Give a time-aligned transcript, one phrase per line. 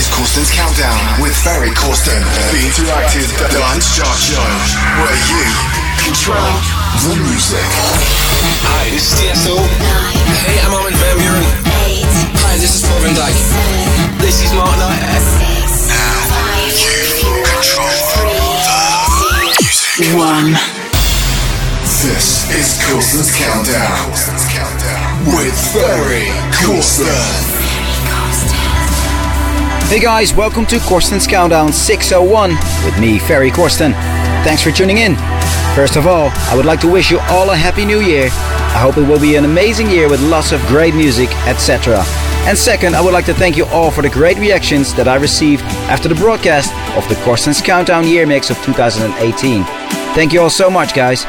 [0.00, 4.40] is Corsten's Countdown with Ferry Corsten, the interactive dance chart show
[4.96, 5.44] where you
[6.00, 6.40] control
[7.04, 7.68] the music.
[8.64, 9.60] Hi, this is Tiësto.
[10.48, 11.44] Hey, I'm Armin van Buuren.
[12.40, 13.36] Hi, this is Paul van Dyk.
[14.24, 14.80] This is Knight.
[15.92, 16.16] Now
[16.64, 16.96] you
[17.44, 17.92] control
[19.20, 20.16] the music.
[20.16, 20.56] One.
[22.00, 24.08] This is Corsten's Countdown
[25.36, 27.59] with Ferry Corsten.
[29.90, 32.50] Hey guys, welcome to Corsten's Countdown 601
[32.84, 33.92] with me, Ferry Corsten.
[34.44, 35.16] Thanks for tuning in.
[35.74, 38.28] First of all, I would like to wish you all a happy new year.
[38.30, 42.04] I hope it will be an amazing year with lots of great music, etc.
[42.46, 45.16] And second, I would like to thank you all for the great reactions that I
[45.16, 49.64] received after the broadcast of the Corsten's Countdown year mix of 2018.
[50.14, 51.26] Thank you all so much, guys.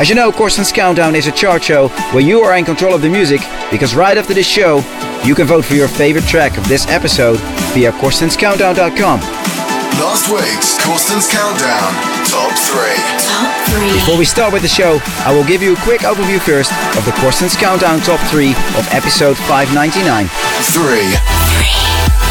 [0.00, 3.02] As you know, Corsten's Countdown is a chart show where you are in control of
[3.02, 4.80] the music because right after this show,
[5.26, 7.40] you can vote for your favorite track of this episode
[7.74, 9.18] via CorstensCountdown.com.
[9.98, 11.90] Last week's Corsten's Countdown
[12.30, 12.94] Top 3.
[13.26, 13.92] Top three.
[13.98, 17.04] Before we start with the show, I will give you a quick overview first of
[17.04, 20.28] the Corsten's Countdown Top 3 of episode 599.
[20.28, 21.10] 3.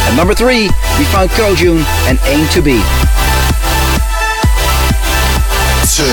[0.08, 2.80] At number 3, we found Kojun and Aim to Be.
[6.00, 6.06] 2.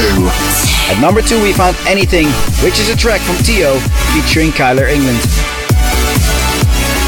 [0.91, 2.27] At number 2, we found Anything,
[2.65, 3.79] which is a track from Tio
[4.11, 5.21] featuring Kyler England.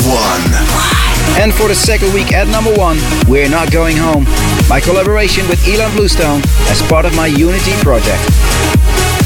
[0.06, 1.40] 1.
[1.40, 4.24] And for the second week at number 1, We're Not Going Home,
[4.68, 8.22] my collaboration with Ilan Bluestone as part of my Unity project.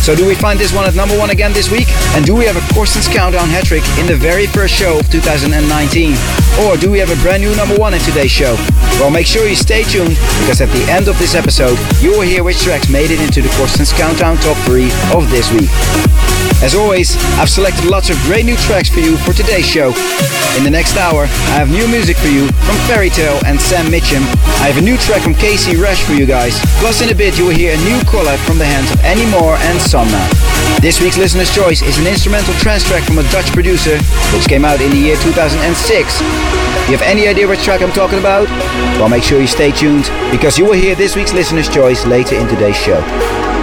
[0.09, 1.87] So do we find this one at number 1 again this week?
[2.17, 5.11] And do we have a Corsten's Countdown hat trick in the very first show of
[5.11, 5.53] 2019?
[6.65, 8.57] Or do we have a brand new number 1 in today's show?
[8.97, 12.23] Well, make sure you stay tuned because at the end of this episode, you will
[12.25, 15.69] hear which tracks made it into the Corsten's Countdown Top 3 of this week.
[16.65, 19.95] As always, I've selected lots of great new tracks for you for today's show.
[20.57, 23.89] In the next hour, I have new music for you from Ferry Tayle and Sam
[23.93, 24.25] Mitcham.
[24.59, 26.59] I have a new track from Casey Rasch for you guys.
[26.81, 29.27] Plus, in a bit, you will hear a new collab from the hands of Andy
[29.31, 29.79] Moor and
[30.81, 33.99] This week's listener's choice is an instrumental trance track from a Dutch producer,
[34.33, 36.21] which came out in the year 2006.
[36.21, 38.47] You have any idea which track I'm talking about?
[39.01, 42.37] Well, make sure you stay tuned because you will hear this week's listener's choice later
[42.37, 43.01] in today's show.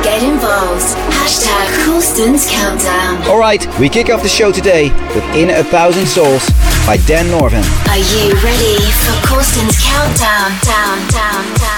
[0.04, 0.84] Get involved.
[1.16, 3.24] Hashtag Corsten's Countdown.
[3.30, 6.50] Alright, we kick off the show today with In a Thousand Souls
[6.86, 7.64] by Dan Norvan.
[7.88, 10.52] Are you ready for Corsten's Countdown?
[10.68, 11.75] Down, down, down, down,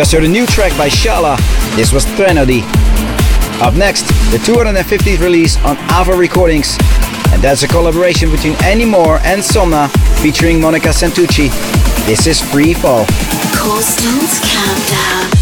[0.00, 1.36] Just heard a new track by SCHALA.
[1.76, 2.62] This was Threnody.
[3.60, 6.78] Up next, the 250th release on Ava Recordings.
[7.34, 9.90] And that's a collaboration between Andy Moor and Somna
[10.22, 11.50] featuring Monika Santucci.
[12.06, 13.04] This is Free Fall.
[13.54, 15.39] Corsten's Countdown.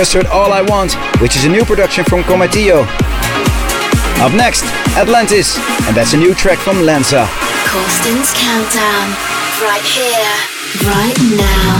[0.00, 2.86] Just heard All I Want, which is a new production from Kometillo.
[4.24, 4.64] Up next,
[4.96, 7.28] Atlantis, and that's a new track from Lensa.
[7.68, 9.10] Corsten's Countdown,
[9.60, 11.79] right here, right now.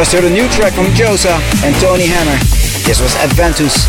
[0.00, 2.32] Just heard a new track from Josa and Tony Hammer.
[2.88, 3.84] This was Adventus.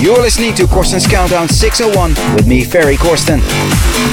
[0.00, 3.40] You're listening to Corsten's Countdown 601 with me, Ferry Corsten.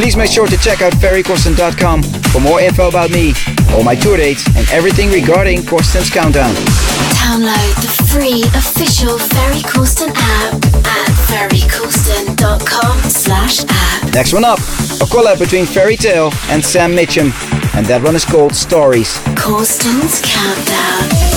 [0.02, 3.34] Please make sure to check out ferrycorsten.com for more info about me,
[3.74, 6.52] all my tour dates, and everything regarding Corsten's Countdown.
[7.22, 14.14] download the free official Ferry Corsten app at ferrycorsten.com slash app.
[14.16, 17.32] Next one up, a collab between Ferry Tayle and Sam Mitcham,
[17.80, 19.18] and that one is called Stories.
[19.38, 21.29] Corsten's Countdown.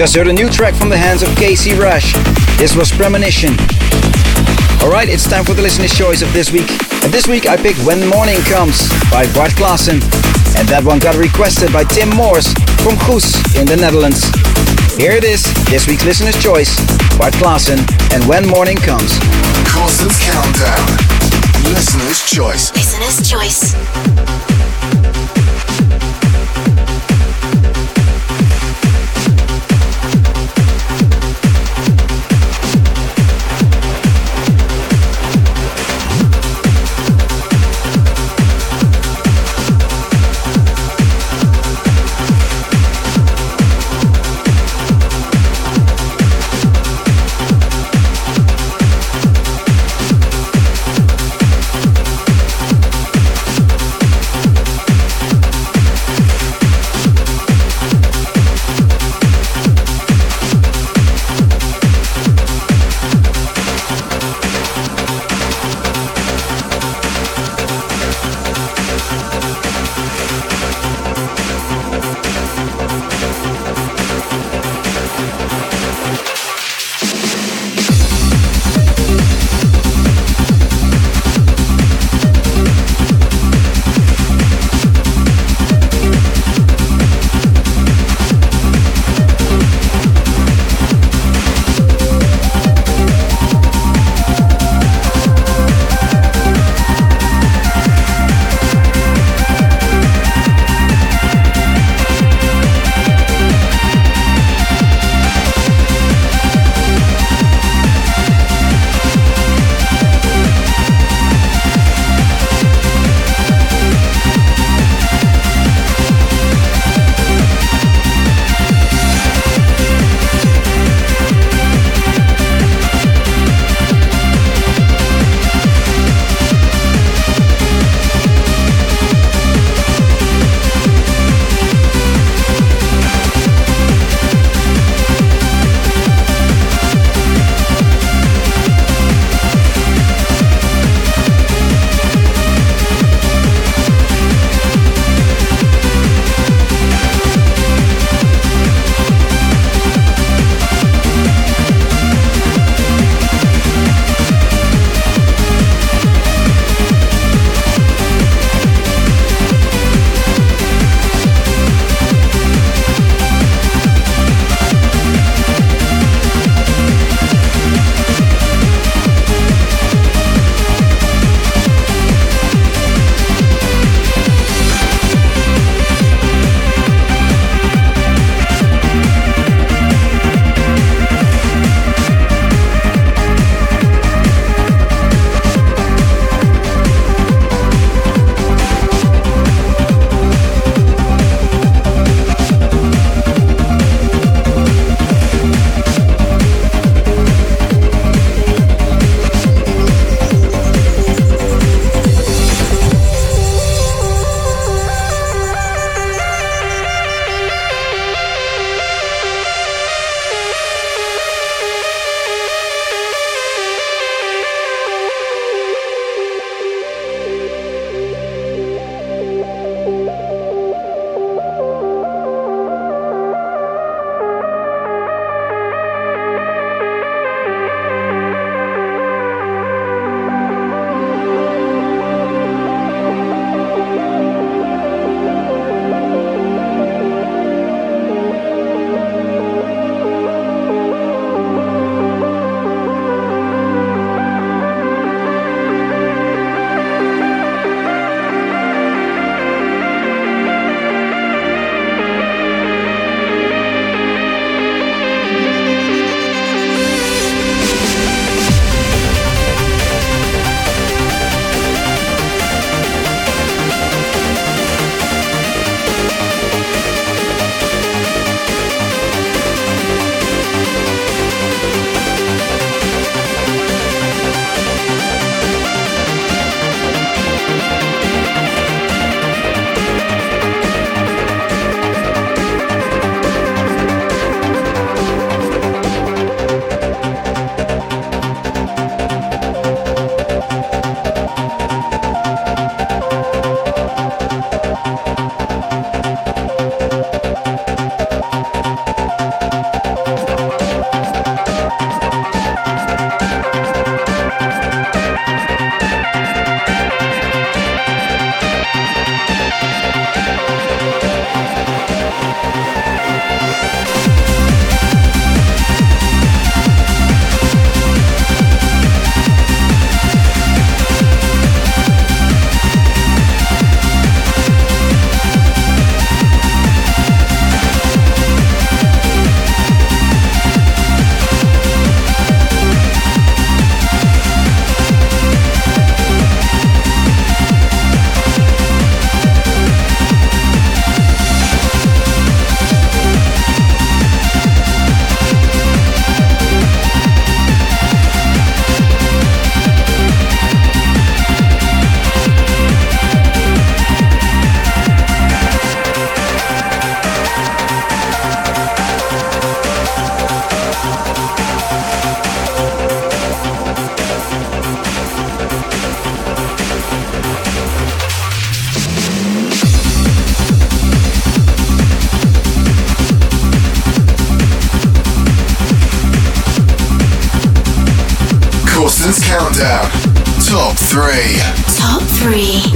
[0.00, 2.14] Just heard a new track from the hands of Casey Rasch.
[2.56, 3.52] This was Premonition.
[4.80, 6.70] Alright, it's time for the listener's choice of this week.
[7.04, 10.00] And this week I picked When Morning Comes by Bart Claessen.
[10.56, 12.48] And that one got requested by Tim Morse
[12.80, 14.24] from Goes in the Netherlands.
[14.96, 16.80] Here it is, this week's listener's choice,
[17.20, 17.84] Bart Claessen
[18.16, 19.20] and When Morning Comes.
[19.68, 20.80] Claassen's Countdown.
[21.76, 22.72] Listener's choice.
[22.72, 23.76] Listener's choice.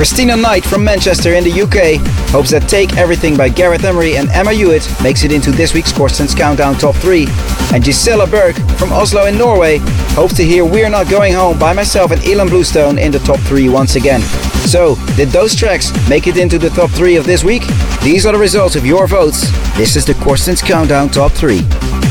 [0.04, 1.96] Christina Knight from Manchester in the UK
[2.30, 5.94] hopes that Take Everything by Gareth Emery and Emma Hewitt makes it into this week's
[5.94, 7.24] Corsten's Countdown Top 3.
[7.72, 9.78] And Gisela Berg from Oslo in Norway
[10.12, 13.40] hopes to hear We're Not Going Home by myself and Ilan Bluestone in the top
[13.40, 14.20] 3 once again.
[14.66, 17.62] So, did those tracks make it into the top 3 of this week?
[18.02, 19.50] These are the results of your votes.
[19.76, 21.60] This is the Corsten's Countdown Top 3.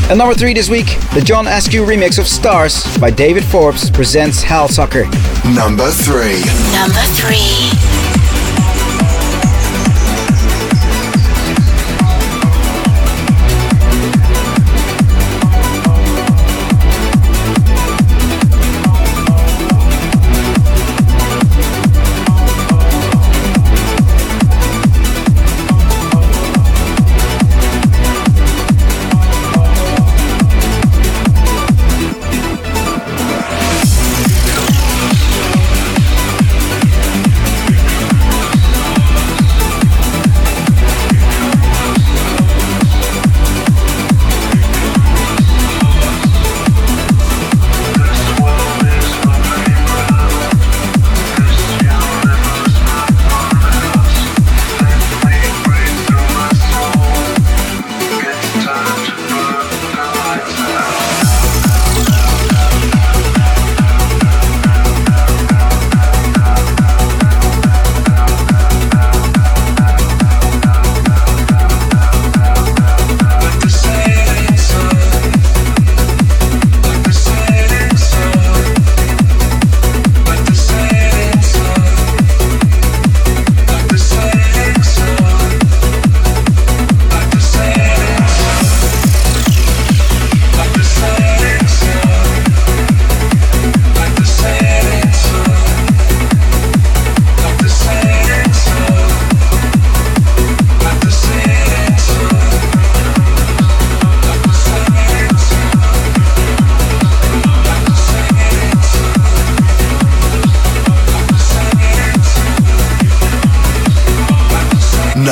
[0.10, 4.42] And number 3 this week, the John Askew remix of Stars by David Forbes presents
[4.44, 5.06] Hal Stucker.
[5.56, 6.44] Number 3.
[6.74, 7.04] Number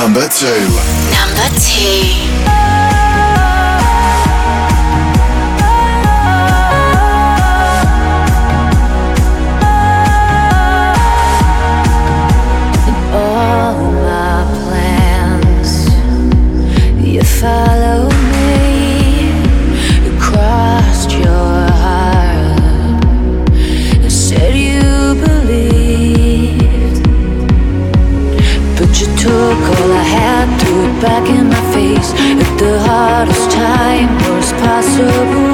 [0.01, 0.47] Number two.
[1.11, 2.30] Number two.
[35.01, 35.50] 3.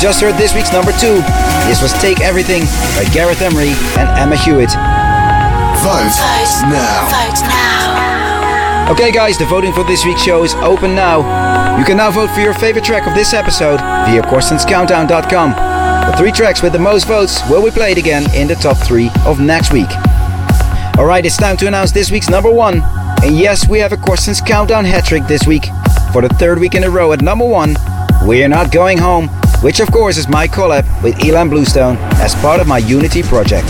[0.00, 1.20] Just heard this week's number two.
[1.68, 2.62] This was Take Everything
[2.96, 4.70] by Gareth Emery and Emma Hewitt.
[5.84, 6.16] Vote
[6.72, 7.04] now.
[7.12, 8.92] Vote now.
[8.92, 11.78] Okay, guys, the voting for this week's show is open now.
[11.78, 15.50] You can now vote for your favorite track of this episode via CorstensCountdown.com.
[15.50, 19.10] The three tracks with the most votes will be played again in the top three
[19.26, 19.90] of next week.
[20.96, 22.80] Alright, it's time to announce this week's number one.
[23.22, 25.66] And yes, we have a Corsten's Countdown hat trick this week.
[26.10, 27.76] For the third week in a row at number one,
[28.22, 29.28] We're Not Going Home
[29.62, 33.68] which of course is my collab with Ilan Bluestone as part of my Unity project.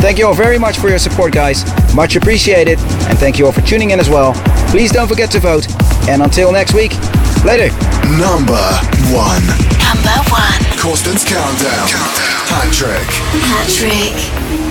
[0.00, 1.64] Thank you all very much for your support, guys.
[1.94, 2.78] Much appreciated.
[3.08, 4.34] And thank you all for tuning in as well.
[4.68, 5.66] Please don't forget to vote.
[6.08, 6.92] And until next week,
[7.42, 7.72] later.
[8.20, 8.60] Number
[9.16, 9.46] one.
[9.80, 10.60] Number one.
[10.78, 11.88] Corsten's Countdown.
[11.88, 12.44] Countdown.
[12.48, 13.08] Patrick.
[13.72, 14.63] trick.